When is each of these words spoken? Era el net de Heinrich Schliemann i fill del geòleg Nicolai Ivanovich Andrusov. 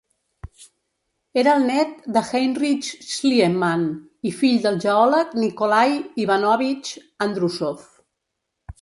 Era 1.41 1.53
el 1.59 1.67
net 1.71 1.91
de 2.15 2.23
Heinrich 2.31 2.89
Schliemann 3.11 3.85
i 4.31 4.33
fill 4.41 4.59
del 4.67 4.83
geòleg 4.89 5.39
Nicolai 5.45 5.97
Ivanovich 6.27 6.99
Andrusov. 7.31 7.89